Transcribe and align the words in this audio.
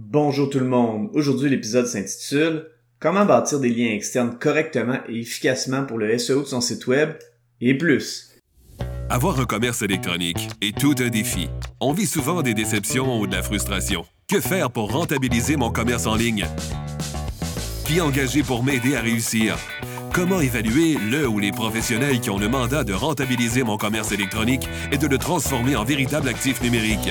Bonjour 0.00 0.48
tout 0.48 0.60
le 0.60 0.64
monde. 0.64 1.10
Aujourd'hui, 1.12 1.50
l'épisode 1.50 1.88
s'intitule 1.88 2.66
Comment 3.00 3.26
bâtir 3.26 3.58
des 3.58 3.68
liens 3.68 3.90
externes 3.90 4.38
correctement 4.38 5.00
et 5.08 5.18
efficacement 5.18 5.84
pour 5.84 5.98
le 5.98 6.16
SEO 6.16 6.42
de 6.42 6.46
son 6.46 6.60
site 6.60 6.86
web 6.86 7.10
et 7.60 7.76
plus. 7.76 8.30
Avoir 9.10 9.40
un 9.40 9.44
commerce 9.44 9.82
électronique 9.82 10.48
est 10.62 10.78
tout 10.78 10.94
un 11.00 11.08
défi. 11.08 11.48
On 11.80 11.92
vit 11.92 12.06
souvent 12.06 12.42
des 12.42 12.54
déceptions 12.54 13.20
ou 13.20 13.26
de 13.26 13.34
la 13.34 13.42
frustration. 13.42 14.04
Que 14.28 14.40
faire 14.40 14.70
pour 14.70 14.92
rentabiliser 14.92 15.56
mon 15.56 15.72
commerce 15.72 16.06
en 16.06 16.14
ligne? 16.14 16.46
Qui 17.84 18.00
engager 18.00 18.44
pour 18.44 18.62
m'aider 18.62 18.94
à 18.94 19.00
réussir? 19.00 19.58
Comment 20.14 20.40
évaluer 20.40 20.96
le 21.10 21.26
ou 21.26 21.40
les 21.40 21.50
professionnels 21.50 22.20
qui 22.20 22.30
ont 22.30 22.38
le 22.38 22.48
mandat 22.48 22.84
de 22.84 22.92
rentabiliser 22.92 23.64
mon 23.64 23.76
commerce 23.76 24.12
électronique 24.12 24.68
et 24.92 24.96
de 24.96 25.08
le 25.08 25.18
transformer 25.18 25.74
en 25.74 25.82
véritable 25.82 26.28
actif 26.28 26.62
numérique? 26.62 27.10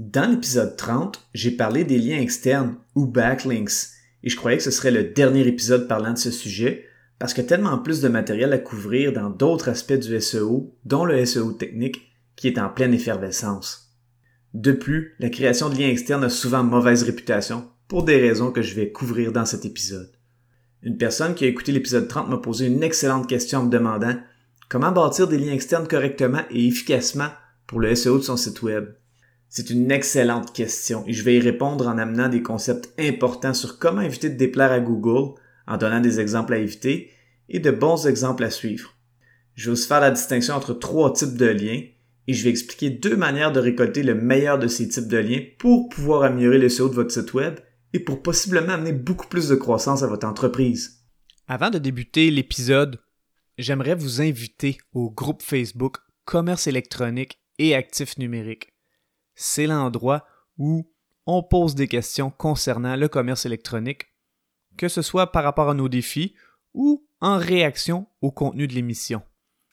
Dans 0.00 0.30
l'épisode 0.30 0.78
30, 0.78 1.28
j'ai 1.34 1.50
parlé 1.50 1.84
des 1.84 1.98
liens 1.98 2.22
externes 2.22 2.76
ou 2.94 3.04
backlinks 3.04 3.90
et 4.22 4.30
je 4.30 4.36
croyais 4.36 4.56
que 4.56 4.62
ce 4.62 4.70
serait 4.70 4.90
le 4.90 5.04
dernier 5.04 5.46
épisode 5.46 5.88
parlant 5.88 6.14
de 6.14 6.18
ce 6.18 6.30
sujet 6.30 6.86
parce 7.18 7.34
que 7.34 7.42
tellement 7.42 7.76
plus 7.76 8.00
de 8.00 8.08
matériel 8.08 8.54
à 8.54 8.58
couvrir 8.58 9.12
dans 9.12 9.28
d'autres 9.28 9.68
aspects 9.68 9.92
du 9.92 10.18
SEO, 10.18 10.74
dont 10.86 11.04
le 11.04 11.22
SEO 11.26 11.52
technique 11.52 12.00
qui 12.34 12.48
est 12.48 12.58
en 12.58 12.70
pleine 12.70 12.94
effervescence. 12.94 13.94
De 14.54 14.72
plus, 14.72 15.16
la 15.18 15.28
création 15.28 15.68
de 15.68 15.76
liens 15.76 15.90
externes 15.90 16.24
a 16.24 16.30
souvent 16.30 16.64
mauvaise 16.64 17.02
réputation 17.02 17.68
pour 17.86 18.02
des 18.02 18.22
raisons 18.22 18.52
que 18.52 18.62
je 18.62 18.74
vais 18.74 18.92
couvrir 18.92 19.32
dans 19.32 19.44
cet 19.44 19.66
épisode. 19.66 20.10
Une 20.82 20.96
personne 20.96 21.34
qui 21.34 21.44
a 21.44 21.48
écouté 21.48 21.72
l'épisode 21.72 22.08
30 22.08 22.30
m'a 22.30 22.38
posé 22.38 22.68
une 22.68 22.82
excellente 22.82 23.28
question 23.28 23.58
en 23.58 23.64
me 23.64 23.70
demandant 23.70 24.16
comment 24.70 24.92
bâtir 24.92 25.28
des 25.28 25.36
liens 25.36 25.52
externes 25.52 25.88
correctement 25.88 26.44
et 26.50 26.66
efficacement 26.66 27.28
pour 27.66 27.80
le 27.80 27.94
SEO 27.94 28.16
de 28.16 28.22
son 28.22 28.38
site 28.38 28.62
web? 28.62 28.94
C'est 29.52 29.70
une 29.70 29.90
excellente 29.90 30.54
question 30.54 31.02
et 31.08 31.12
je 31.12 31.24
vais 31.24 31.34
y 31.34 31.40
répondre 31.40 31.88
en 31.88 31.98
amenant 31.98 32.28
des 32.28 32.40
concepts 32.40 32.88
importants 33.00 33.52
sur 33.52 33.80
comment 33.80 34.00
éviter 34.00 34.30
de 34.30 34.36
déplaire 34.36 34.70
à 34.70 34.78
Google, 34.78 35.34
en 35.66 35.76
donnant 35.76 35.98
des 35.98 36.20
exemples 36.20 36.54
à 36.54 36.58
éviter 36.58 37.10
et 37.48 37.58
de 37.58 37.72
bons 37.72 38.06
exemples 38.06 38.44
à 38.44 38.50
suivre. 38.50 38.94
Je 39.56 39.66
vais 39.66 39.72
aussi 39.72 39.88
faire 39.88 40.00
la 40.00 40.12
distinction 40.12 40.54
entre 40.54 40.72
trois 40.72 41.12
types 41.12 41.36
de 41.36 41.46
liens 41.46 41.82
et 42.28 42.32
je 42.32 42.44
vais 42.44 42.50
expliquer 42.50 42.90
deux 42.90 43.16
manières 43.16 43.50
de 43.50 43.58
récolter 43.58 44.04
le 44.04 44.14
meilleur 44.14 44.56
de 44.56 44.68
ces 44.68 44.88
types 44.88 45.08
de 45.08 45.18
liens 45.18 45.42
pour 45.58 45.88
pouvoir 45.88 46.22
améliorer 46.22 46.58
le 46.58 46.68
SEO 46.68 46.88
de 46.88 46.94
votre 46.94 47.10
site 47.10 47.34
web 47.34 47.58
et 47.92 47.98
pour 47.98 48.22
possiblement 48.22 48.74
amener 48.74 48.92
beaucoup 48.92 49.26
plus 49.26 49.48
de 49.48 49.56
croissance 49.56 50.04
à 50.04 50.06
votre 50.06 50.28
entreprise. 50.28 51.00
Avant 51.48 51.70
de 51.70 51.78
débuter 51.78 52.30
l'épisode, 52.30 53.00
j'aimerais 53.58 53.96
vous 53.96 54.22
inviter 54.22 54.78
au 54.94 55.10
groupe 55.10 55.42
Facebook 55.42 55.96
Commerce 56.24 56.68
électronique 56.68 57.40
et 57.58 57.74
actifs 57.74 58.16
numériques 58.16 58.68
c'est 59.40 59.66
l'endroit 59.66 60.26
où 60.58 60.86
on 61.24 61.42
pose 61.42 61.74
des 61.74 61.88
questions 61.88 62.30
concernant 62.30 62.94
le 62.94 63.08
commerce 63.08 63.46
électronique, 63.46 64.12
que 64.76 64.88
ce 64.88 65.00
soit 65.00 65.32
par 65.32 65.44
rapport 65.44 65.70
à 65.70 65.74
nos 65.74 65.88
défis 65.88 66.34
ou 66.74 67.06
en 67.22 67.38
réaction 67.38 68.06
au 68.20 68.30
contenu 68.30 68.66
de 68.66 68.74
l'émission. 68.74 69.22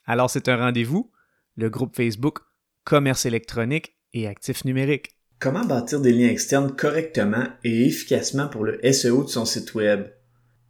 Alors 0.06 0.30
c'est 0.30 0.48
un 0.48 0.56
rendez-vous, 0.56 1.12
le 1.58 1.70
groupe 1.70 1.98
Facebook 1.98 2.40
Commerce 2.86 3.26
électronique 3.26 3.98
et 4.14 4.28
actifs 4.28 4.64
numériques. 4.64 5.18
Comment 5.40 5.66
bâtir 5.66 6.00
des 6.00 6.14
liens 6.14 6.30
externes 6.30 6.74
correctement 6.74 7.48
et 7.66 7.88
efficacement 7.88 8.48
pour 8.48 8.64
le 8.64 8.80
SEO 8.94 9.26
de 9.26 9.30
son 9.30 9.44
site 9.44 9.76
web? 9.76 10.08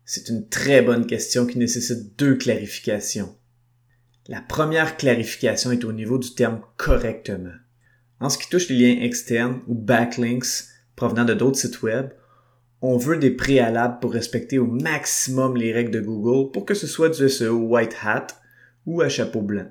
C'est 0.05 0.29
une 0.29 0.49
très 0.49 0.81
bonne 0.81 1.05
question 1.05 1.45
qui 1.45 1.59
nécessite 1.59 2.17
deux 2.17 2.35
clarifications. 2.35 3.37
La 4.27 4.41
première 4.41 4.97
clarification 4.97 5.71
est 5.71 5.85
au 5.85 5.93
niveau 5.93 6.17
du 6.17 6.33
terme 6.33 6.61
correctement. 6.77 7.53
En 8.19 8.29
ce 8.29 8.37
qui 8.37 8.49
touche 8.49 8.69
les 8.69 8.75
liens 8.75 9.01
externes 9.01 9.61
ou 9.67 9.75
backlinks 9.75 10.65
provenant 10.95 11.25
de 11.25 11.33
d'autres 11.33 11.59
sites 11.59 11.83
web, 11.83 12.09
on 12.81 12.97
veut 12.97 13.17
des 13.17 13.31
préalables 13.31 13.99
pour 13.99 14.13
respecter 14.13 14.59
au 14.59 14.65
maximum 14.65 15.57
les 15.57 15.71
règles 15.71 15.91
de 15.91 16.01
Google 16.01 16.51
pour 16.51 16.65
que 16.65 16.73
ce 16.73 16.87
soit 16.87 17.09
du 17.09 17.29
SEO 17.29 17.57
white 17.57 17.95
hat 18.03 18.27
ou 18.85 19.01
à 19.01 19.09
chapeau 19.09 19.41
blanc. 19.41 19.67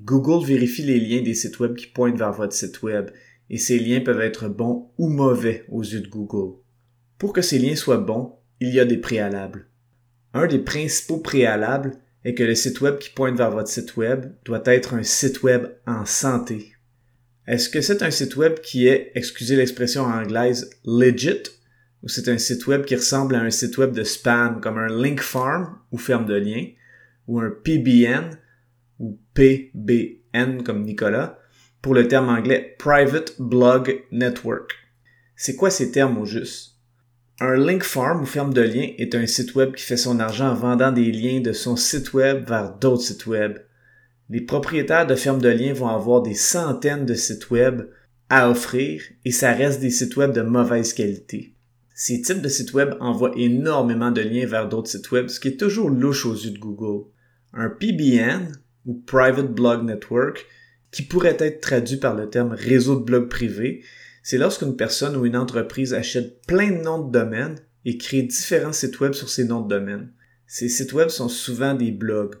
Google 0.00 0.44
vérifie 0.44 0.82
les 0.82 1.00
liens 1.00 1.22
des 1.22 1.34
sites 1.34 1.58
web 1.58 1.74
qui 1.74 1.86
pointent 1.86 2.18
vers 2.18 2.32
votre 2.32 2.52
site 2.52 2.82
web 2.82 3.10
et 3.50 3.58
ces 3.58 3.78
liens 3.78 4.00
peuvent 4.00 4.20
être 4.20 4.48
bons 4.48 4.90
ou 4.98 5.08
mauvais 5.08 5.64
aux 5.68 5.82
yeux 5.82 6.00
de 6.00 6.08
Google. 6.08 6.58
Pour 7.18 7.32
que 7.32 7.42
ces 7.42 7.58
liens 7.58 7.74
soient 7.74 7.98
bons, 7.98 8.34
il 8.60 8.70
y 8.70 8.80
a 8.80 8.84
des 8.84 8.98
préalables. 8.98 9.66
Un 10.34 10.46
des 10.46 10.58
principaux 10.58 11.18
préalables 11.18 11.96
est 12.24 12.34
que 12.34 12.44
le 12.44 12.54
site 12.54 12.80
web 12.80 12.98
qui 12.98 13.10
pointe 13.10 13.36
vers 13.36 13.50
votre 13.50 13.68
site 13.68 13.96
web 13.96 14.32
doit 14.44 14.62
être 14.66 14.94
un 14.94 15.02
site 15.02 15.42
web 15.42 15.66
en 15.86 16.04
santé 16.04 16.72
est-ce 17.48 17.70
que 17.70 17.80
c'est 17.80 18.02
un 18.02 18.10
site 18.10 18.36
web 18.36 18.60
qui 18.60 18.88
est, 18.88 19.10
excusez 19.14 19.56
l'expression 19.56 20.02
anglaise, 20.02 20.68
legit, 20.84 21.44
ou 22.02 22.08
c'est 22.08 22.28
un 22.28 22.36
site 22.36 22.66
web 22.66 22.84
qui 22.84 22.94
ressemble 22.94 23.34
à 23.36 23.40
un 23.40 23.50
site 23.50 23.78
web 23.78 23.92
de 23.92 24.04
spam 24.04 24.60
comme 24.60 24.76
un 24.76 25.02
link 25.02 25.22
farm 25.22 25.78
ou 25.90 25.96
ferme 25.96 26.26
de 26.26 26.34
liens, 26.34 26.66
ou 27.26 27.40
un 27.40 27.50
PBN 27.50 28.38
ou 28.98 29.18
PBN 29.32 30.62
comme 30.62 30.82
Nicolas, 30.82 31.38
pour 31.80 31.94
le 31.94 32.06
terme 32.06 32.28
anglais 32.28 32.76
Private 32.78 33.40
Blog 33.40 34.04
Network? 34.12 34.74
C'est 35.34 35.56
quoi 35.56 35.70
ces 35.70 35.90
termes 35.90 36.18
au 36.18 36.26
juste? 36.26 36.74
Un 37.40 37.56
link 37.56 37.82
farm 37.82 38.20
ou 38.20 38.26
ferme 38.26 38.52
de 38.52 38.60
liens 38.60 38.90
est 38.98 39.14
un 39.14 39.26
site 39.26 39.54
web 39.54 39.74
qui 39.74 39.84
fait 39.84 39.96
son 39.96 40.20
argent 40.20 40.50
en 40.50 40.54
vendant 40.54 40.92
des 40.92 41.10
liens 41.10 41.40
de 41.40 41.54
son 41.54 41.76
site 41.76 42.12
web 42.12 42.46
vers 42.46 42.74
d'autres 42.74 43.04
sites 43.04 43.26
web 43.26 43.58
les 44.30 44.40
propriétaires 44.40 45.06
de 45.06 45.14
fermes 45.14 45.40
de 45.40 45.48
liens 45.48 45.72
vont 45.72 45.88
avoir 45.88 46.22
des 46.22 46.34
centaines 46.34 47.06
de 47.06 47.14
sites 47.14 47.50
web 47.50 47.82
à 48.28 48.50
offrir 48.50 49.02
et 49.24 49.32
ça 49.32 49.52
reste 49.52 49.80
des 49.80 49.90
sites 49.90 50.16
web 50.16 50.32
de 50.32 50.42
mauvaise 50.42 50.92
qualité. 50.92 51.54
Ces 51.94 52.20
types 52.20 52.42
de 52.42 52.48
sites 52.48 52.74
web 52.74 52.94
envoient 53.00 53.32
énormément 53.36 54.10
de 54.10 54.20
liens 54.20 54.46
vers 54.46 54.68
d'autres 54.68 54.90
sites 54.90 55.10
web, 55.10 55.28
ce 55.28 55.40
qui 55.40 55.48
est 55.48 55.56
toujours 55.56 55.90
louche 55.90 56.26
aux 56.26 56.34
yeux 56.34 56.52
de 56.52 56.58
Google. 56.58 57.08
Un 57.52 57.70
PBN, 57.70 58.52
ou 58.86 59.02
Private 59.06 59.52
Blog 59.52 59.84
Network, 59.84 60.46
qui 60.90 61.02
pourrait 61.02 61.36
être 61.40 61.60
traduit 61.60 61.96
par 61.96 62.14
le 62.14 62.30
terme 62.30 62.52
réseau 62.52 62.96
de 62.96 63.04
blog 63.04 63.28
privé, 63.28 63.82
c'est 64.22 64.38
lorsqu'une 64.38 64.76
personne 64.76 65.16
ou 65.16 65.26
une 65.26 65.36
entreprise 65.36 65.94
achète 65.94 66.42
plein 66.46 66.70
de 66.70 66.82
noms 66.82 67.04
de 67.04 67.12
domaine 67.12 67.56
et 67.84 67.98
crée 67.98 68.22
différents 68.22 68.72
sites 68.72 69.00
web 69.00 69.12
sur 69.12 69.28
ces 69.28 69.44
noms 69.44 69.62
de 69.62 69.68
domaine. 69.68 70.12
Ces 70.46 70.68
sites 70.68 70.92
web 70.92 71.08
sont 71.08 71.28
souvent 71.28 71.74
des 71.74 71.90
blogs. 71.90 72.36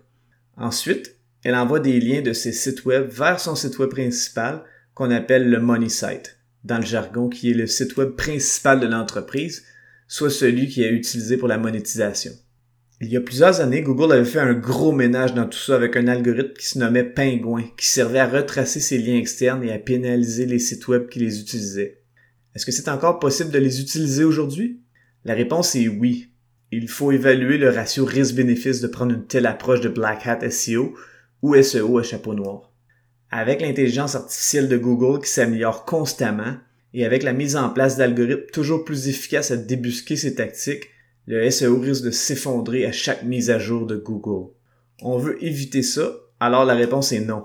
Ensuite, 0.56 1.17
elle 1.44 1.54
envoie 1.54 1.80
des 1.80 2.00
liens 2.00 2.22
de 2.22 2.32
ses 2.32 2.52
sites 2.52 2.84
web 2.84 3.08
vers 3.08 3.40
son 3.40 3.54
site 3.54 3.78
web 3.78 3.90
principal 3.90 4.64
qu'on 4.94 5.10
appelle 5.10 5.48
le 5.48 5.60
money 5.60 5.88
site, 5.88 6.38
dans 6.64 6.78
le 6.78 6.84
jargon 6.84 7.28
qui 7.28 7.50
est 7.50 7.54
le 7.54 7.66
site 7.66 7.96
web 7.96 8.10
principal 8.10 8.80
de 8.80 8.86
l'entreprise, 8.86 9.64
soit 10.08 10.30
celui 10.30 10.68
qui 10.68 10.82
est 10.82 10.90
utilisé 10.90 11.36
pour 11.36 11.48
la 11.48 11.58
monétisation. 11.58 12.32
Il 13.00 13.12
y 13.12 13.16
a 13.16 13.20
plusieurs 13.20 13.60
années, 13.60 13.82
Google 13.82 14.12
avait 14.12 14.24
fait 14.24 14.40
un 14.40 14.54
gros 14.54 14.90
ménage 14.90 15.32
dans 15.32 15.46
tout 15.46 15.58
ça 15.58 15.76
avec 15.76 15.96
un 15.96 16.08
algorithme 16.08 16.54
qui 16.58 16.66
se 16.66 16.80
nommait 16.80 17.04
Pingouin, 17.04 17.64
qui 17.76 17.86
servait 17.86 18.18
à 18.18 18.26
retracer 18.26 18.80
ses 18.80 18.98
liens 18.98 19.18
externes 19.18 19.62
et 19.62 19.70
à 19.70 19.78
pénaliser 19.78 20.46
les 20.46 20.58
sites 20.58 20.88
web 20.88 21.08
qui 21.08 21.20
les 21.20 21.40
utilisaient. 21.40 22.00
Est-ce 22.56 22.66
que 22.66 22.72
c'est 22.72 22.88
encore 22.88 23.20
possible 23.20 23.52
de 23.52 23.58
les 23.58 23.80
utiliser 23.80 24.24
aujourd'hui? 24.24 24.80
La 25.24 25.34
réponse 25.34 25.76
est 25.76 25.86
oui. 25.86 26.32
Il 26.72 26.88
faut 26.88 27.12
évaluer 27.12 27.56
le 27.56 27.70
ratio 27.70 28.04
risque-bénéfice 28.04 28.80
de 28.80 28.88
prendre 28.88 29.14
une 29.14 29.26
telle 29.26 29.46
approche 29.46 29.80
de 29.80 29.88
Black 29.88 30.26
Hat 30.26 30.50
SEO 30.50 30.94
ou 31.42 31.60
SEO 31.60 31.98
à 31.98 32.02
chapeau 32.02 32.34
noir. 32.34 32.72
Avec 33.30 33.60
l'intelligence 33.60 34.14
artificielle 34.14 34.68
de 34.68 34.78
Google 34.78 35.22
qui 35.22 35.30
s'améliore 35.30 35.84
constamment 35.84 36.56
et 36.94 37.04
avec 37.04 37.22
la 37.22 37.32
mise 37.32 37.56
en 37.56 37.68
place 37.70 37.96
d'algorithmes 37.96 38.50
toujours 38.52 38.84
plus 38.84 39.08
efficaces 39.08 39.50
à 39.50 39.56
débusquer 39.56 40.16
ces 40.16 40.34
tactiques, 40.34 40.88
le 41.26 41.50
SEO 41.50 41.78
risque 41.78 42.04
de 42.04 42.10
s'effondrer 42.10 42.86
à 42.86 42.92
chaque 42.92 43.22
mise 43.24 43.50
à 43.50 43.58
jour 43.58 43.86
de 43.86 43.96
Google. 43.96 44.50
On 45.02 45.18
veut 45.18 45.42
éviter 45.44 45.82
ça, 45.82 46.10
alors 46.40 46.64
la 46.64 46.74
réponse 46.74 47.12
est 47.12 47.20
non. 47.20 47.44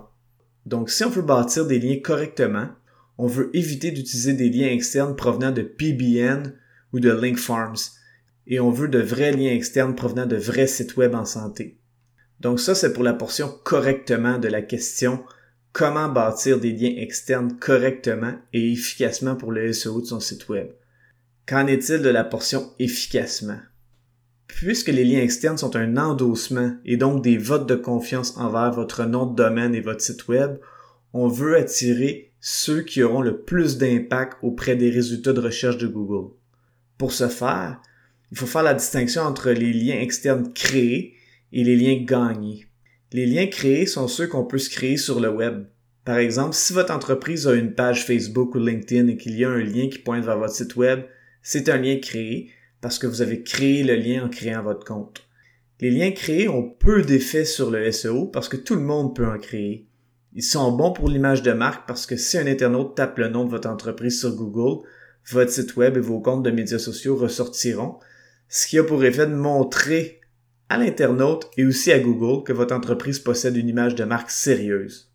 Donc 0.66 0.90
si 0.90 1.04
on 1.04 1.10
veut 1.10 1.22
bâtir 1.22 1.68
des 1.68 1.80
liens 1.80 2.00
correctement, 2.01 2.69
on 3.18 3.28
veut 3.28 3.50
éviter 3.54 3.92
d'utiliser 3.92 4.34
des 4.34 4.50
liens 4.50 4.72
externes 4.72 5.16
provenant 5.16 5.51
de 5.51 5.62
PBN 5.62 6.54
ou 6.94 7.00
de 7.00 7.12
Link 7.12 7.38
Farms, 7.38 7.75
et 8.48 8.60
on 8.60 8.72
veut 8.72 8.88
de 8.88 9.00
vrais 9.00 9.34
liens 9.34 9.51
externes 9.51 9.95
provenant 9.95 10.25
de 10.25 10.36
vrais 10.36 10.68
sites 10.68 10.95
web 10.95 11.13
en 11.13 11.25
santé. 11.25 11.78
Donc 12.44 12.60
ça, 12.60 12.75
c'est 12.75 12.94
pour 12.94 13.04
la 13.04 13.13
portion 13.13 13.50
correctement 13.63 14.38
de 14.38 14.50
la 14.50 14.62
question 14.62 15.24
comment 15.72 16.10
bâtir 16.10 16.60
des 16.60 16.74
liens 16.74 16.94
externes 16.98 17.57
correctement 17.57 18.34
et 18.51 18.74
efficacement 18.74 19.36
pour 19.36 19.51
le 19.51 19.72
SEO 19.74 20.01
de 20.01 20.06
son 20.06 20.19
site 20.19 20.50
web. 20.50 20.68
Qu'en 21.48 21.66
est-il 21.68 22.01
de 22.01 22.10
la 22.10 22.24
portion 22.24 22.72
efficacement? 22.80 23.60
Puisque 24.48 24.90
les 24.90 25.06
liens 25.06 25.22
externes 25.22 25.57
sont 25.57 25.75
un 25.75 25.98
endossement 25.98 26.75
et 26.86 26.98
donc 26.98 27.24
des 27.24 27.38
votes 27.38 27.68
de 27.68 27.75
confiance 27.75 28.38
envers 28.38 28.72
votre 28.72 29.06
nom 29.06 29.25
de 29.25 29.36
domaine 29.36 29.74
et 29.74 29.81
votre 29.81 30.01
site 30.01 30.28
web, 30.28 30.57
on 31.13 31.28
veut 31.28 31.57
attirer 31.57 32.34
ceux 32.40 32.81
qui 32.81 33.01
auront 33.01 33.22
le 33.22 33.40
plus 33.40 33.78
d'impact 33.78 34.38
auprès 34.44 34.75
des 34.75 34.90
résultats 34.90 35.34
de 35.34 35.40
recherche 35.40 35.78
de 35.78 35.88
Google. 35.88 36.34
Pour 36.98 37.13
ce 37.13 37.30
faire, 37.30 37.81
il 38.31 38.38
faut 38.38 38.45
faire 38.45 38.63
la 38.63 38.74
distinction 38.74 39.22
entre 39.24 39.50
les 39.50 39.74
liens 39.74 40.00
externes 40.00 40.51
créés 40.54 41.16
et 41.53 41.63
les 41.63 41.77
liens 41.77 42.03
gagnés. 42.03 42.65
Les 43.11 43.27
liens 43.27 43.47
créés 43.47 43.85
sont 43.85 44.07
ceux 44.07 44.27
qu'on 44.27 44.44
peut 44.44 44.57
se 44.57 44.71
créer 44.71 44.97
sur 44.97 45.19
le 45.19 45.29
web. 45.29 45.65
Par 46.03 46.17
exemple, 46.17 46.55
si 46.55 46.73
votre 46.73 46.94
entreprise 46.94 47.47
a 47.47 47.53
une 47.53 47.75
page 47.75 48.05
Facebook 48.05 48.55
ou 48.55 48.59
LinkedIn 48.59 49.07
et 49.07 49.17
qu'il 49.17 49.38
y 49.38 49.45
a 49.45 49.50
un 49.50 49.63
lien 49.63 49.88
qui 49.88 50.00
pointe 50.00 50.25
vers 50.25 50.39
votre 50.39 50.53
site 50.53 50.75
web, 50.75 51.03
c'est 51.44 51.69
un 51.69 51.77
lien 51.77 51.97
créé 52.01 52.50
parce 52.81 52.97
que 53.00 53.07
vous 53.07 53.21
avez 53.21 53.44
créé 53.44 53.83
le 53.83 53.95
lien 53.95 54.25
en 54.25 54.29
créant 54.29 54.63
votre 54.63 54.83
compte. 54.83 55.23
Les 55.79 55.91
liens 55.91 56.11
créés 56.11 56.50
ont 56.50 56.67
peu 56.67 57.03
d'effet 57.03 57.45
sur 57.45 57.69
le 57.69 57.89
SEO 57.91 58.25
parce 58.25 58.49
que 58.49 58.57
tout 58.57 58.75
le 58.75 58.81
monde 58.81 59.15
peut 59.15 59.27
en 59.27 59.38
créer. 59.38 59.88
Ils 60.33 60.44
sont 60.44 60.71
bons 60.71 60.91
pour 60.91 61.07
l'image 61.07 61.44
de 61.44 61.51
marque 61.51 61.88
parce 61.88 62.07
que 62.07 62.17
si 62.17 62.38
un 62.38 62.47
internaute 62.47 62.95
tape 62.95 63.19
le 63.19 63.29
nom 63.29 63.45
de 63.45 63.51
votre 63.51 63.69
entreprise 63.69 64.19
sur 64.19 64.35
Google, 64.35 64.85
votre 65.29 65.51
site 65.51 65.75
web 65.75 65.97
et 65.97 66.01
vos 66.01 66.19
comptes 66.19 66.44
de 66.44 66.51
médias 66.51 66.79
sociaux 66.79 67.15
ressortiront, 67.15 67.99
ce 68.49 68.67
qui 68.67 68.79
a 68.79 68.83
pour 68.83 69.03
effet 69.06 69.27
de 69.27 69.35
montrer 69.35 70.19
à 70.69 70.77
l'internaute 70.77 71.50
et 71.57 71.65
aussi 71.65 71.92
à 71.92 72.00
Google 72.00 72.44
que 72.44 72.54
votre 72.54 72.75
entreprise 72.75 73.19
possède 73.19 73.57
une 73.57 73.69
image 73.69 73.95
de 73.95 74.04
marque 74.04 74.31
sérieuse. 74.31 75.12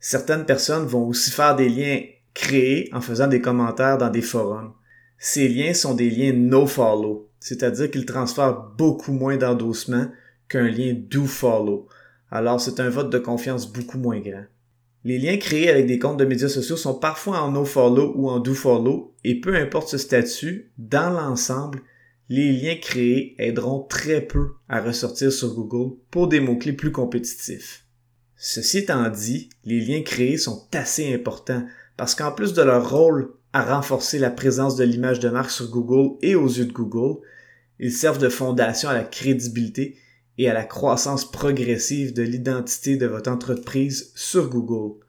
Certaines 0.00 0.46
personnes 0.46 0.86
vont 0.86 1.06
aussi 1.06 1.30
faire 1.30 1.56
des 1.56 1.68
liens 1.68 2.00
créés 2.34 2.88
en 2.92 3.00
faisant 3.00 3.26
des 3.26 3.40
commentaires 3.40 3.98
dans 3.98 4.10
des 4.10 4.22
forums. 4.22 4.72
Ces 5.18 5.48
liens 5.48 5.74
sont 5.74 5.94
des 5.94 6.10
liens 6.10 6.32
no-follow, 6.32 7.28
c'est-à-dire 7.40 7.90
qu'ils 7.90 8.06
transfèrent 8.06 8.60
beaucoup 8.76 9.12
moins 9.12 9.36
d'endossement 9.36 10.06
qu'un 10.48 10.68
lien 10.68 10.94
do-follow. 10.94 11.88
Alors 12.30 12.60
c'est 12.60 12.80
un 12.80 12.88
vote 12.88 13.10
de 13.10 13.18
confiance 13.18 13.72
beaucoup 13.72 13.98
moins 13.98 14.20
grand. 14.20 14.44
Les 15.04 15.18
liens 15.18 15.36
créés 15.36 15.70
avec 15.70 15.86
des 15.86 15.98
comptes 15.98 16.18
de 16.18 16.24
médias 16.24 16.48
sociaux 16.48 16.76
sont 16.76 16.94
parfois 16.94 17.40
en 17.40 17.52
no-follow 17.52 18.12
ou 18.16 18.28
en 18.28 18.40
do-follow 18.40 19.14
et 19.24 19.40
peu 19.40 19.54
importe 19.56 19.88
ce 19.88 19.98
statut, 19.98 20.70
dans 20.76 21.10
l'ensemble, 21.10 21.80
les 22.28 22.52
liens 22.52 22.76
créés 22.76 23.34
aideront 23.38 23.80
très 23.80 24.20
peu 24.20 24.52
à 24.68 24.80
ressortir 24.80 25.32
sur 25.32 25.54
Google 25.54 25.96
pour 26.10 26.28
des 26.28 26.40
mots-clés 26.40 26.74
plus 26.74 26.92
compétitifs. 26.92 27.84
Ceci 28.36 28.78
étant 28.78 29.08
dit, 29.08 29.50
les 29.64 29.80
liens 29.80 30.02
créés 30.02 30.36
sont 30.36 30.66
assez 30.72 31.12
importants 31.12 31.66
parce 31.96 32.14
qu'en 32.14 32.30
plus 32.32 32.52
de 32.52 32.62
leur 32.62 32.90
rôle 32.90 33.32
à 33.52 33.64
renforcer 33.64 34.18
la 34.18 34.30
présence 34.30 34.76
de 34.76 34.84
l'image 34.84 35.20
de 35.20 35.30
marque 35.30 35.50
sur 35.50 35.70
Google 35.70 36.16
et 36.22 36.34
aux 36.34 36.46
yeux 36.46 36.66
de 36.66 36.72
Google, 36.72 37.20
ils 37.80 37.92
servent 37.92 38.20
de 38.20 38.28
fondation 38.28 38.88
à 38.88 38.94
la 38.94 39.04
crédibilité 39.04 39.96
et 40.36 40.48
à 40.48 40.54
la 40.54 40.64
croissance 40.64 41.30
progressive 41.30 42.12
de 42.12 42.22
l'identité 42.22 42.96
de 42.96 43.06
votre 43.06 43.30
entreprise 43.30 44.12
sur 44.14 44.48
Google. 44.48 45.04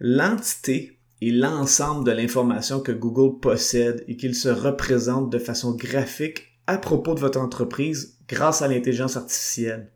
L'entité 0.00 0.93
est 1.28 1.32
l'ensemble 1.32 2.04
de 2.04 2.12
l'information 2.12 2.80
que 2.80 2.92
Google 2.92 3.40
possède 3.40 4.04
et 4.08 4.16
qu'il 4.16 4.34
se 4.34 4.48
représente 4.48 5.30
de 5.30 5.38
façon 5.38 5.74
graphique 5.74 6.58
à 6.66 6.78
propos 6.78 7.14
de 7.14 7.20
votre 7.20 7.40
entreprise 7.40 8.18
grâce 8.28 8.62
à 8.62 8.68
l'intelligence 8.68 9.16
artificielle. 9.16 9.92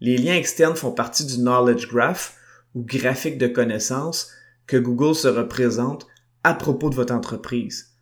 Les 0.00 0.16
liens 0.16 0.36
externes 0.36 0.76
font 0.76 0.92
partie 0.92 1.24
du 1.24 1.38
Knowledge 1.38 1.88
Graph 1.88 2.36
ou 2.74 2.82
graphique 2.82 3.38
de 3.38 3.46
connaissances 3.46 4.30
que 4.66 4.76
Google 4.76 5.14
se 5.14 5.28
représente 5.28 6.06
à 6.42 6.54
propos 6.54 6.90
de 6.90 6.94
votre 6.94 7.14
entreprise. 7.14 7.94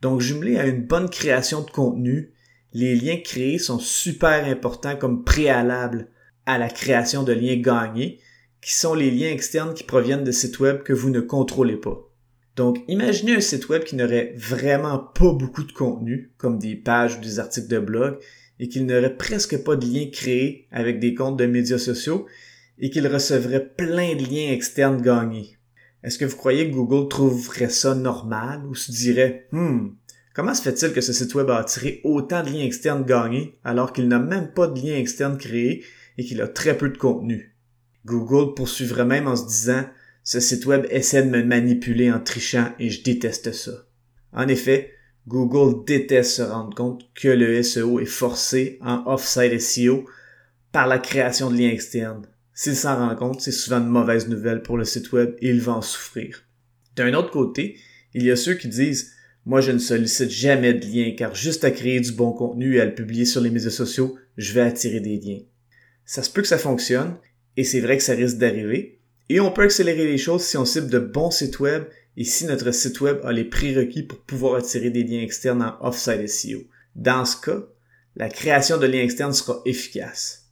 Donc, 0.00 0.20
jumelé 0.20 0.58
à 0.58 0.66
une 0.66 0.86
bonne 0.86 1.08
création 1.08 1.62
de 1.62 1.70
contenu, 1.70 2.32
les 2.72 2.94
liens 2.94 3.18
créés 3.18 3.58
sont 3.58 3.78
super 3.78 4.44
importants 4.46 4.96
comme 4.96 5.24
préalable 5.24 6.08
à 6.46 6.58
la 6.58 6.68
création 6.68 7.22
de 7.22 7.32
liens 7.32 7.56
gagnés, 7.56 8.20
qui 8.62 8.74
sont 8.74 8.94
les 8.94 9.10
liens 9.10 9.30
externes 9.30 9.74
qui 9.74 9.82
proviennent 9.82 10.24
de 10.24 10.30
sites 10.30 10.60
web 10.60 10.82
que 10.84 10.92
vous 10.92 11.10
ne 11.10 11.20
contrôlez 11.20 11.76
pas. 11.76 12.08
Donc, 12.54 12.78
imaginez 12.86 13.34
un 13.34 13.40
site 13.40 13.68
web 13.68 13.82
qui 13.82 13.96
n'aurait 13.96 14.34
vraiment 14.36 14.98
pas 14.98 15.32
beaucoup 15.32 15.64
de 15.64 15.72
contenu, 15.72 16.32
comme 16.36 16.58
des 16.58 16.76
pages 16.76 17.16
ou 17.16 17.20
des 17.20 17.40
articles 17.40 17.68
de 17.68 17.78
blog, 17.78 18.18
et 18.60 18.68
qu'il 18.68 18.86
n'aurait 18.86 19.16
presque 19.16 19.64
pas 19.64 19.74
de 19.74 19.86
liens 19.86 20.08
créés 20.12 20.68
avec 20.70 21.00
des 21.00 21.14
comptes 21.14 21.38
de 21.38 21.46
médias 21.46 21.78
sociaux, 21.78 22.26
et 22.78 22.90
qu'il 22.90 23.06
recevrait 23.08 23.68
plein 23.76 24.14
de 24.14 24.24
liens 24.24 24.52
externes 24.52 25.02
gagnés. 25.02 25.56
Est-ce 26.04 26.18
que 26.18 26.24
vous 26.24 26.36
croyez 26.36 26.68
que 26.68 26.74
Google 26.74 27.08
trouverait 27.08 27.68
ça 27.68 27.94
normal 27.94 28.64
ou 28.66 28.74
se 28.74 28.92
dirait, 28.92 29.48
hmm, 29.52 29.88
comment 30.34 30.54
se 30.54 30.62
fait-il 30.62 30.92
que 30.92 31.00
ce 31.00 31.12
site 31.12 31.34
web 31.34 31.50
a 31.50 31.58
attiré 31.58 32.00
autant 32.04 32.42
de 32.42 32.50
liens 32.50 32.64
externes 32.64 33.04
gagnés 33.04 33.58
alors 33.64 33.92
qu'il 33.92 34.08
n'a 34.08 34.18
même 34.18 34.52
pas 34.52 34.66
de 34.66 34.80
liens 34.80 34.96
externes 34.96 35.38
créés 35.38 35.84
et 36.18 36.24
qu'il 36.24 36.40
a 36.42 36.48
très 36.48 36.76
peu 36.76 36.88
de 36.88 36.98
contenu? 36.98 37.51
Google 38.04 38.54
poursuivrait 38.54 39.04
même 39.04 39.28
en 39.28 39.36
se 39.36 39.46
disant, 39.46 39.84
ce 40.24 40.40
site 40.40 40.66
web 40.66 40.86
essaie 40.90 41.22
de 41.22 41.30
me 41.30 41.42
manipuler 41.42 42.10
en 42.10 42.20
trichant 42.20 42.72
et 42.78 42.90
je 42.90 43.02
déteste 43.02 43.52
ça. 43.52 43.86
En 44.32 44.48
effet, 44.48 44.92
Google 45.28 45.84
déteste 45.84 46.32
se 46.32 46.42
rendre 46.42 46.74
compte 46.74 47.02
que 47.14 47.28
le 47.28 47.62
SEO 47.62 48.00
est 48.00 48.06
forcé 48.06 48.78
en 48.80 49.04
off-site 49.06 49.60
SEO 49.60 50.04
par 50.72 50.86
la 50.86 50.98
création 50.98 51.50
de 51.50 51.56
liens 51.56 51.70
externes. 51.70 52.26
S'il 52.54 52.76
s'en 52.76 52.96
rend 52.96 53.14
compte, 53.14 53.40
c'est 53.40 53.52
souvent 53.52 53.78
une 53.78 53.88
mauvaise 53.88 54.28
nouvelle 54.28 54.62
pour 54.62 54.76
le 54.76 54.84
site 54.84 55.12
web 55.12 55.34
et 55.40 55.50
il 55.50 55.60
va 55.60 55.72
en 55.72 55.82
souffrir. 55.82 56.44
D'un 56.96 57.14
autre 57.14 57.30
côté, 57.30 57.78
il 58.14 58.24
y 58.24 58.30
a 58.30 58.36
ceux 58.36 58.54
qui 58.54 58.68
disent 58.68 59.12
moi, 59.44 59.60
je 59.60 59.72
ne 59.72 59.78
sollicite 59.78 60.30
jamais 60.30 60.72
de 60.72 60.86
liens 60.86 61.14
car 61.16 61.34
juste 61.34 61.64
à 61.64 61.72
créer 61.72 62.00
du 62.00 62.12
bon 62.12 62.32
contenu 62.32 62.76
et 62.76 62.80
à 62.80 62.84
le 62.84 62.94
publier 62.94 63.24
sur 63.24 63.40
les 63.40 63.50
médias 63.50 63.70
sociaux, 63.70 64.16
je 64.36 64.52
vais 64.52 64.60
attirer 64.60 65.00
des 65.00 65.18
liens. 65.18 65.40
Ça 66.04 66.22
se 66.22 66.30
peut 66.30 66.42
que 66.42 66.48
ça 66.48 66.58
fonctionne 66.58 67.16
et 67.56 67.64
c'est 67.64 67.80
vrai 67.80 67.96
que 67.96 68.02
ça 68.02 68.14
risque 68.14 68.38
d'arriver. 68.38 68.98
Et 69.28 69.40
on 69.40 69.50
peut 69.50 69.62
accélérer 69.62 70.06
les 70.06 70.18
choses 70.18 70.42
si 70.42 70.56
on 70.56 70.64
cible 70.64 70.88
de 70.88 70.98
bons 70.98 71.30
sites 71.30 71.60
web 71.60 71.84
et 72.16 72.24
si 72.24 72.44
notre 72.44 72.70
site 72.70 73.00
web 73.00 73.18
a 73.24 73.32
les 73.32 73.44
prérequis 73.44 74.02
pour 74.02 74.18
pouvoir 74.18 74.56
attirer 74.56 74.90
des 74.90 75.04
liens 75.04 75.22
externes 75.22 75.62
en 75.62 75.86
off-site 75.86 76.28
SEO. 76.28 76.60
Dans 76.94 77.24
ce 77.24 77.40
cas, 77.40 77.62
la 78.16 78.28
création 78.28 78.76
de 78.76 78.86
liens 78.86 79.02
externes 79.02 79.32
sera 79.32 79.62
efficace. 79.64 80.50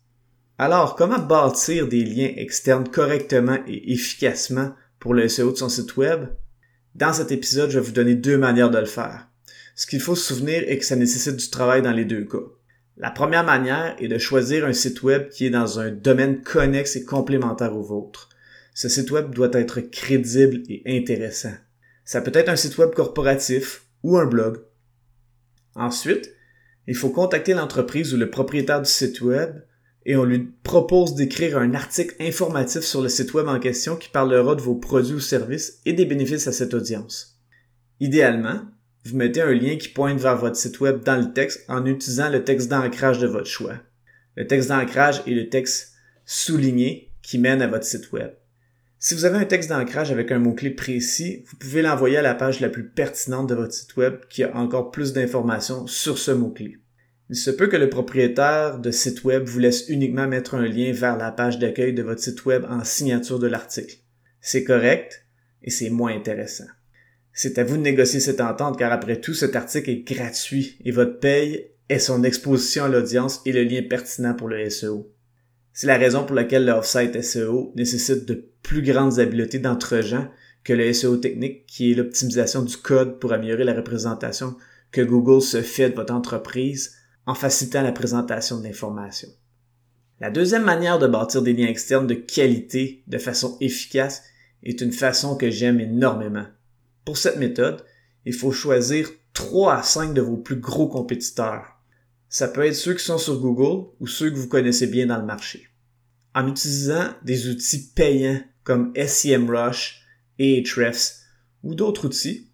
Alors, 0.56 0.94
comment 0.94 1.19
bâtir 1.19 1.88
des 1.88 2.05
liens 2.05 2.32
externes 2.37 2.88
correctement 2.88 3.58
et 3.67 3.93
efficacement 3.93 4.75
pour 4.99 5.14
le 5.14 5.29
SEO 5.29 5.52
de 5.52 5.56
son 5.56 5.69
site 5.69 5.97
web? 5.97 6.29
Dans 6.94 7.12
cet 7.12 7.32
épisode, 7.32 7.70
je 7.70 7.79
vais 7.79 7.85
vous 7.85 7.93
donner 7.93 8.14
deux 8.14 8.37
manières 8.37 8.70
de 8.70 8.79
le 8.79 8.87
faire. 8.87 9.29
Ce 9.75 9.87
qu'il 9.87 10.00
faut 10.00 10.17
se 10.17 10.35
souvenir 10.35 10.62
est 10.67 10.79
que 10.79 10.85
ça 10.85 10.97
nécessite 10.97 11.37
du 11.37 11.49
travail 11.50 11.82
dans 11.82 11.93
les 11.93 12.05
deux 12.05 12.25
cas. 12.25 12.38
La 13.00 13.11
première 13.11 13.45
manière 13.45 13.97
est 13.99 14.09
de 14.09 14.19
choisir 14.19 14.66
un 14.66 14.75
site 14.75 15.02
web 15.02 15.30
qui 15.30 15.47
est 15.47 15.50
dans 15.50 15.80
un 15.80 15.90
domaine 15.90 16.42
connexe 16.42 16.97
et 16.97 17.04
complémentaire 17.07 17.75
au 17.75 17.83
vôtre. 17.83 18.28
Ce 18.75 18.90
site 18.90 19.11
web 19.11 19.35
doit 19.35 19.49
être 19.54 19.80
crédible 19.80 20.61
et 20.69 20.83
intéressant. 20.87 21.54
Ça 22.04 22.21
peut 22.21 22.30
être 22.35 22.50
un 22.50 22.57
site 22.57 22.76
web 22.76 22.90
corporatif 22.90 23.87
ou 24.02 24.19
un 24.19 24.26
blog. 24.26 24.59
Ensuite, 25.75 26.35
il 26.87 26.95
faut 26.95 27.09
contacter 27.09 27.54
l'entreprise 27.54 28.12
ou 28.12 28.19
le 28.19 28.28
propriétaire 28.28 28.83
du 28.83 28.90
site 28.90 29.23
web 29.23 29.62
et 30.04 30.16
on 30.16 30.25
lui 30.25 30.52
propose 30.62 31.14
d'écrire 31.14 31.57
un 31.57 31.73
article 31.73 32.16
informatif 32.21 32.83
sur 32.83 33.00
le 33.00 33.09
site 33.09 33.33
web 33.33 33.49
en 33.49 33.61
question 33.61 33.97
qui 33.97 34.11
parlera 34.11 34.54
de 34.54 34.61
vos 34.61 34.75
produits 34.75 35.14
ou 35.14 35.21
services 35.21 35.80
et 35.87 35.95
des 35.95 36.04
bénéfices 36.04 36.49
à 36.49 36.52
cette 36.52 36.75
audience. 36.75 37.40
Idéalement, 37.99 38.61
vous 39.04 39.16
mettez 39.16 39.40
un 39.40 39.52
lien 39.52 39.76
qui 39.76 39.88
pointe 39.88 40.21
vers 40.21 40.37
votre 40.37 40.57
site 40.57 40.80
web 40.80 41.02
dans 41.02 41.16
le 41.16 41.33
texte 41.33 41.64
en 41.69 41.87
utilisant 41.87 42.28
le 42.28 42.45
texte 42.45 42.69
d'ancrage 42.69 43.19
de 43.19 43.26
votre 43.26 43.47
choix. 43.47 43.76
Le 44.37 44.47
texte 44.47 44.69
d'ancrage 44.69 45.23
est 45.26 45.35
le 45.35 45.49
texte 45.49 45.95
souligné 46.25 47.11
qui 47.23 47.38
mène 47.38 47.62
à 47.62 47.66
votre 47.66 47.85
site 47.85 48.12
web. 48.12 48.33
Si 48.99 49.14
vous 49.14 49.25
avez 49.25 49.38
un 49.38 49.47
texte 49.47 49.71
d'ancrage 49.71 50.12
avec 50.12 50.30
un 50.30 50.38
mot-clé 50.38 50.71
précis, 50.71 51.42
vous 51.47 51.57
pouvez 51.57 51.80
l'envoyer 51.80 52.19
à 52.19 52.23
la 52.23 52.35
page 52.35 52.61
la 52.61 52.69
plus 52.69 52.87
pertinente 52.87 53.49
de 53.49 53.54
votre 53.54 53.73
site 53.73 53.97
web 53.97 54.21
qui 54.28 54.42
a 54.42 54.54
encore 54.54 54.90
plus 54.90 55.14
d'informations 55.14 55.87
sur 55.87 56.19
ce 56.19 56.30
mot-clé. 56.30 56.76
Il 57.30 57.37
se 57.37 57.50
peut 57.50 57.69
que 57.69 57.76
le 57.76 57.88
propriétaire 57.88 58.78
de 58.78 58.90
site 58.90 59.25
web 59.25 59.45
vous 59.45 59.59
laisse 59.59 59.88
uniquement 59.88 60.26
mettre 60.28 60.54
un 60.54 60.66
lien 60.66 60.92
vers 60.92 61.16
la 61.16 61.33
page 61.33 61.59
d'accueil 61.59 61.95
de 61.95 62.02
votre 62.02 62.21
site 62.21 62.45
web 62.45 62.66
en 62.69 62.85
signature 62.85 63.38
de 63.38 63.47
l'article. 63.47 63.97
C'est 64.40 64.64
correct 64.64 65.25
et 65.62 65.71
c'est 65.71 65.90
moins 65.90 66.14
intéressant. 66.14 66.66
C'est 67.42 67.56
à 67.56 67.64
vous 67.64 67.78
de 67.78 67.80
négocier 67.80 68.20
cette 68.20 68.42
entente 68.42 68.78
car 68.78 68.92
après 68.92 69.18
tout 69.18 69.32
cet 69.32 69.56
article 69.56 69.88
est 69.88 70.06
gratuit 70.06 70.76
et 70.85 70.90
votre 70.90 71.20
paye 71.20 71.70
est 71.88 71.99
son 71.99 72.23
exposition 72.23 72.85
à 72.85 72.88
l'audience 72.88 73.40
et 73.47 73.52
le 73.52 73.64
lien 73.64 73.80
pertinent 73.80 74.35
pour 74.35 74.47
le 74.47 74.68
SEO. 74.68 75.11
C'est 75.73 75.87
la 75.87 75.97
raison 75.97 76.26
pour 76.26 76.37
laquelle 76.37 76.66
le 76.66 76.73
off-site 76.73 77.23
SEO 77.23 77.73
nécessite 77.76 78.26
de 78.26 78.50
plus 78.62 78.82
grandes 78.82 79.18
habiletés 79.20 79.59
d'entre-gens 79.59 80.28
que 80.64 80.75
le 80.75 80.92
SEO 80.92 81.16
technique 81.16 81.64
qui 81.64 81.90
est 81.90 81.94
l'optimisation 81.94 82.61
du 82.61 82.76
code 82.76 83.18
pour 83.18 83.32
améliorer 83.32 83.64
la 83.64 83.73
représentation 83.73 84.54
que 84.92 85.00
Google 85.00 85.40
se 85.40 85.62
fait 85.62 85.88
de 85.88 85.97
votre 85.97 86.12
entreprise 86.12 86.94
en 87.25 87.35
facilitant 87.35 87.80
la 87.80 87.92
présentation 87.92 88.59
de 88.59 88.64
l'information. 88.64 89.30
La 90.20 90.30
deuxième 90.30 90.64
manière 90.64 90.99
de 90.99 91.06
bâtir 91.06 91.40
des 91.40 91.54
liens 91.54 91.68
externes 91.68 92.06
de 92.06 92.12
qualité 92.12 93.02
de 93.06 93.16
façon 93.16 93.56
efficace 93.62 94.25
est 94.62 94.82
une 94.82 94.92
façon 94.92 95.38
que 95.38 95.49
j'aime 95.49 95.80
énormément. 95.80 96.44
Pour 97.04 97.19
cette 97.19 97.38
méthode, 97.38 97.85
il 98.25 98.35
faut 98.35 98.52
choisir 98.52 99.09
3 99.33 99.78
à 99.78 99.83
5 99.83 100.14
de 100.14 100.21
vos 100.21 100.37
plus 100.37 100.57
gros 100.57 100.88
compétiteurs. 100.88 101.80
Ça 102.28 102.49
peut 102.49 102.64
être 102.64 102.75
ceux 102.75 102.95
qui 102.95 103.04
sont 103.04 103.19
sur 103.19 103.40
Google 103.40 103.88
ou 103.99 104.07
ceux 104.07 104.30
que 104.30 104.37
vous 104.37 104.49
connaissez 104.49 104.87
bien 104.87 105.07
dans 105.07 105.19
le 105.19 105.26
marché. 105.26 105.69
En 106.35 106.47
utilisant 106.47 107.14
des 107.25 107.49
outils 107.49 107.90
payants 107.95 108.40
comme 108.62 108.92
SEMrush, 108.95 110.07
Ahrefs 110.38 111.16
ou 111.62 111.75
d'autres 111.75 112.07
outils, 112.07 112.49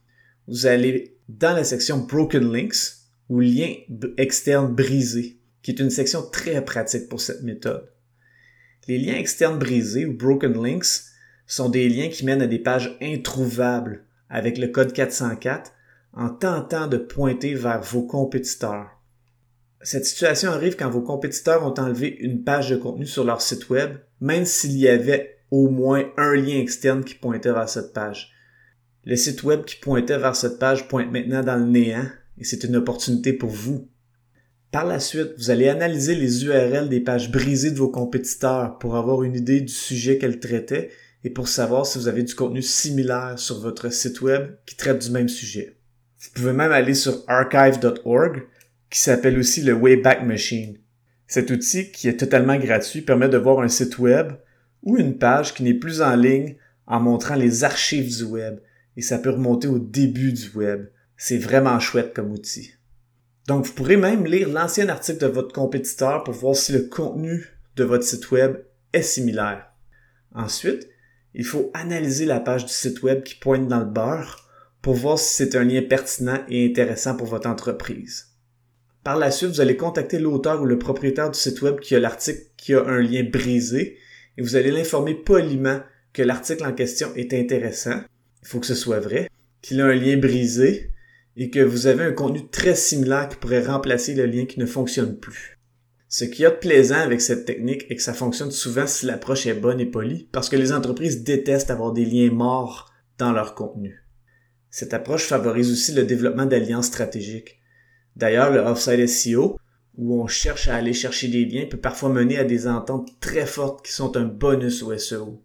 vous 0.48 0.66
allez 0.66 1.18
dans 1.28 1.54
la 1.54 1.64
section 1.64 1.98
Broken 1.98 2.52
Links 2.52 2.94
ou 3.28 3.40
liens 3.40 3.74
externes 4.16 4.74
brisés, 4.74 5.40
qui 5.62 5.72
est 5.72 5.80
une 5.80 5.90
section 5.90 6.22
très 6.22 6.64
pratique 6.64 7.08
pour 7.08 7.20
cette 7.20 7.42
méthode. 7.42 7.90
Les 8.88 8.98
liens 8.98 9.16
externes 9.16 9.58
brisés 9.58 10.06
ou 10.06 10.14
Broken 10.14 10.62
Links 10.62 11.02
sont 11.46 11.68
des 11.68 11.88
liens 11.88 12.08
qui 12.08 12.24
mènent 12.24 12.42
à 12.42 12.46
des 12.46 12.58
pages 12.58 12.96
introuvables 13.02 14.05
avec 14.30 14.58
le 14.58 14.68
code 14.68 14.92
404 14.92 15.72
en 16.12 16.30
tentant 16.30 16.86
de 16.86 16.96
pointer 16.96 17.54
vers 17.54 17.82
vos 17.82 18.02
compétiteurs. 18.02 18.88
Cette 19.82 20.06
situation 20.06 20.50
arrive 20.50 20.76
quand 20.76 20.90
vos 20.90 21.02
compétiteurs 21.02 21.64
ont 21.64 21.78
enlevé 21.78 22.16
une 22.20 22.42
page 22.42 22.70
de 22.70 22.76
contenu 22.76 23.06
sur 23.06 23.24
leur 23.24 23.42
site 23.42 23.68
web, 23.68 23.98
même 24.20 24.44
s'il 24.44 24.76
y 24.76 24.88
avait 24.88 25.38
au 25.50 25.68
moins 25.68 26.04
un 26.16 26.34
lien 26.34 26.58
externe 26.58 27.04
qui 27.04 27.14
pointait 27.14 27.52
vers 27.52 27.68
cette 27.68 27.92
page. 27.92 28.32
Le 29.04 29.14
site 29.14 29.44
web 29.44 29.64
qui 29.64 29.76
pointait 29.76 30.18
vers 30.18 30.34
cette 30.34 30.58
page 30.58 30.88
pointe 30.88 31.12
maintenant 31.12 31.42
dans 31.42 31.56
le 31.56 31.66
néant 31.66 32.06
et 32.38 32.44
c'est 32.44 32.64
une 32.64 32.76
opportunité 32.76 33.32
pour 33.32 33.50
vous. 33.50 33.88
Par 34.72 34.84
la 34.84 34.98
suite, 34.98 35.34
vous 35.38 35.50
allez 35.50 35.68
analyser 35.68 36.14
les 36.14 36.44
URL 36.44 36.88
des 36.88 37.00
pages 37.00 37.30
brisées 37.30 37.70
de 37.70 37.78
vos 37.78 37.88
compétiteurs 37.88 38.78
pour 38.78 38.96
avoir 38.96 39.22
une 39.22 39.36
idée 39.36 39.60
du 39.60 39.72
sujet 39.72 40.18
qu'elles 40.18 40.40
traitaient 40.40 40.90
et 41.26 41.30
pour 41.30 41.48
savoir 41.48 41.86
si 41.86 41.98
vous 41.98 42.06
avez 42.06 42.22
du 42.22 42.36
contenu 42.36 42.62
similaire 42.62 43.36
sur 43.36 43.58
votre 43.58 43.92
site 43.92 44.20
web 44.20 44.54
qui 44.64 44.76
traite 44.76 45.02
du 45.04 45.10
même 45.10 45.28
sujet. 45.28 45.76
Vous 46.20 46.30
pouvez 46.34 46.52
même 46.52 46.70
aller 46.70 46.94
sur 46.94 47.24
archive.org 47.26 48.44
qui 48.88 49.00
s'appelle 49.00 49.36
aussi 49.36 49.62
le 49.62 49.72
Wayback 49.72 50.22
Machine. 50.22 50.78
Cet 51.26 51.50
outil 51.50 51.90
qui 51.90 52.06
est 52.06 52.16
totalement 52.16 52.56
gratuit 52.56 53.00
permet 53.00 53.28
de 53.28 53.38
voir 53.38 53.58
un 53.58 53.66
site 53.66 53.98
web 53.98 54.34
ou 54.84 54.98
une 54.98 55.18
page 55.18 55.52
qui 55.52 55.64
n'est 55.64 55.74
plus 55.74 56.00
en 56.00 56.14
ligne 56.14 56.54
en 56.86 57.00
montrant 57.00 57.34
les 57.34 57.64
archives 57.64 58.16
du 58.18 58.22
web 58.22 58.60
et 58.96 59.02
ça 59.02 59.18
peut 59.18 59.30
remonter 59.30 59.66
au 59.66 59.80
début 59.80 60.32
du 60.32 60.50
web. 60.50 60.86
C'est 61.16 61.38
vraiment 61.38 61.80
chouette 61.80 62.14
comme 62.14 62.30
outil. 62.30 62.74
Donc 63.48 63.66
vous 63.66 63.72
pourrez 63.72 63.96
même 63.96 64.26
lire 64.26 64.48
l'ancien 64.48 64.88
article 64.88 65.18
de 65.18 65.26
votre 65.26 65.52
compétiteur 65.52 66.22
pour 66.22 66.34
voir 66.34 66.54
si 66.54 66.70
le 66.70 66.82
contenu 66.82 67.48
de 67.74 67.82
votre 67.82 68.04
site 68.04 68.30
web 68.30 68.58
est 68.92 69.02
similaire. 69.02 69.66
Ensuite, 70.32 70.88
il 71.36 71.44
faut 71.44 71.70
analyser 71.74 72.24
la 72.24 72.40
page 72.40 72.64
du 72.64 72.72
site 72.72 73.02
web 73.02 73.22
qui 73.22 73.34
pointe 73.34 73.68
dans 73.68 73.80
le 73.80 73.84
beurre 73.84 74.48
pour 74.80 74.94
voir 74.94 75.18
si 75.18 75.34
c'est 75.34 75.54
un 75.54 75.64
lien 75.64 75.82
pertinent 75.82 76.42
et 76.48 76.66
intéressant 76.66 77.14
pour 77.14 77.26
votre 77.26 77.48
entreprise. 77.48 78.28
Par 79.04 79.18
la 79.18 79.30
suite, 79.30 79.50
vous 79.50 79.60
allez 79.60 79.76
contacter 79.76 80.18
l'auteur 80.18 80.62
ou 80.62 80.64
le 80.64 80.78
propriétaire 80.78 81.30
du 81.30 81.38
site 81.38 81.60
web 81.60 81.78
qui 81.78 81.94
a 81.94 82.00
l'article 82.00 82.40
qui 82.56 82.72
a 82.72 82.84
un 82.86 83.02
lien 83.02 83.22
brisé 83.22 83.98
et 84.38 84.42
vous 84.42 84.56
allez 84.56 84.70
l'informer 84.70 85.14
poliment 85.14 85.80
que 86.14 86.22
l'article 86.22 86.64
en 86.64 86.72
question 86.72 87.14
est 87.14 87.34
intéressant, 87.34 88.00
il 88.42 88.48
faut 88.48 88.58
que 88.58 88.66
ce 88.66 88.74
soit 88.74 89.00
vrai, 89.00 89.28
qu'il 89.60 89.80
a 89.82 89.86
un 89.86 89.94
lien 89.94 90.16
brisé 90.16 90.90
et 91.36 91.50
que 91.50 91.60
vous 91.60 91.86
avez 91.86 92.04
un 92.04 92.12
contenu 92.12 92.48
très 92.48 92.74
similaire 92.74 93.28
qui 93.28 93.36
pourrait 93.36 93.64
remplacer 93.64 94.14
le 94.14 94.24
lien 94.24 94.46
qui 94.46 94.58
ne 94.58 94.66
fonctionne 94.66 95.18
plus. 95.18 95.58
Ce 96.08 96.24
qui 96.24 96.42
y 96.42 96.46
a 96.46 96.50
de 96.50 96.56
plaisant 96.56 97.00
avec 97.00 97.20
cette 97.20 97.44
technique 97.44 97.86
est 97.90 97.96
que 97.96 98.02
ça 98.02 98.14
fonctionne 98.14 98.52
souvent 98.52 98.86
si 98.86 99.06
l'approche 99.06 99.46
est 99.46 99.54
bonne 99.54 99.80
et 99.80 99.86
polie, 99.86 100.28
parce 100.30 100.48
que 100.48 100.56
les 100.56 100.72
entreprises 100.72 101.24
détestent 101.24 101.70
avoir 101.70 101.92
des 101.92 102.04
liens 102.04 102.30
morts 102.30 102.92
dans 103.18 103.32
leur 103.32 103.54
contenu. 103.54 104.04
Cette 104.70 104.94
approche 104.94 105.24
favorise 105.24 105.72
aussi 105.72 105.92
le 105.92 106.04
développement 106.04 106.46
d'alliances 106.46 106.86
stratégiques. 106.86 107.58
D'ailleurs, 108.14 108.52
le 108.52 108.60
offsite 108.60 109.08
SEO, 109.08 109.58
où 109.96 110.22
on 110.22 110.26
cherche 110.26 110.68
à 110.68 110.76
aller 110.76 110.92
chercher 110.92 111.28
des 111.28 111.44
liens, 111.44 111.66
peut 111.66 111.78
parfois 111.78 112.10
mener 112.10 112.38
à 112.38 112.44
des 112.44 112.68
ententes 112.68 113.08
très 113.20 113.46
fortes 113.46 113.84
qui 113.84 113.92
sont 113.92 114.16
un 114.16 114.24
bonus 114.24 114.82
au 114.82 114.96
SEO. 114.96 115.42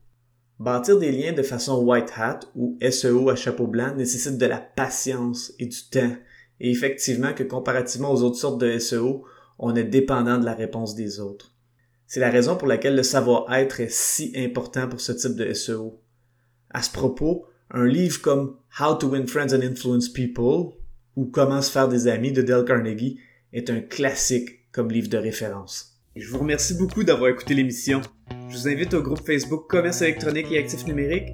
Bâtir 0.59 0.99
des 0.99 1.11
liens 1.11 1.33
de 1.33 1.41
façon 1.41 1.81
white 1.81 2.11
hat 2.15 2.41
ou 2.55 2.77
SEO 2.87 3.29
à 3.29 3.35
chapeau 3.35 3.65
blanc 3.65 3.95
nécessite 3.95 4.37
de 4.37 4.45
la 4.45 4.59
patience 4.59 5.53
et 5.57 5.65
du 5.65 5.89
temps, 5.89 6.15
et 6.59 6.69
effectivement 6.69 7.33
que 7.33 7.43
comparativement 7.43 8.11
aux 8.11 8.21
autres 8.21 8.37
sortes 8.37 8.61
de 8.61 8.77
SEO, 8.77 9.25
on 9.61 9.75
est 9.75 9.83
dépendant 9.83 10.39
de 10.39 10.45
la 10.45 10.55
réponse 10.55 10.95
des 10.95 11.19
autres. 11.19 11.53
C'est 12.07 12.19
la 12.19 12.31
raison 12.31 12.57
pour 12.57 12.67
laquelle 12.67 12.95
le 12.95 13.03
savoir-être 13.03 13.79
est 13.79 13.91
si 13.91 14.33
important 14.35 14.89
pour 14.89 14.99
ce 14.99 15.13
type 15.13 15.35
de 15.35 15.53
SEO. 15.53 16.01
À 16.71 16.81
ce 16.81 16.91
propos, 16.91 17.45
un 17.69 17.85
livre 17.85 18.21
comme 18.21 18.57
How 18.79 18.95
to 18.95 19.07
Win 19.07 19.27
Friends 19.27 19.53
and 19.53 19.61
Influence 19.61 20.09
People 20.09 20.73
ou 21.15 21.25
Comment 21.25 21.61
se 21.61 21.71
faire 21.71 21.87
des 21.87 22.07
amis 22.07 22.31
de 22.31 22.41
Dale 22.41 22.65
Carnegie 22.65 23.19
est 23.53 23.69
un 23.69 23.81
classique 23.81 24.71
comme 24.71 24.91
livre 24.91 25.09
de 25.09 25.17
référence. 25.17 26.01
Je 26.15 26.29
vous 26.29 26.39
remercie 26.39 26.73
beaucoup 26.73 27.03
d'avoir 27.03 27.29
écouté 27.29 27.53
l'émission. 27.53 28.01
Je 28.49 28.57
vous 28.57 28.67
invite 28.67 28.93
au 28.93 29.01
groupe 29.01 29.25
Facebook 29.25 29.69
Commerce 29.69 30.01
électronique 30.01 30.51
et 30.51 30.57
actifs 30.57 30.85
numériques 30.85 31.33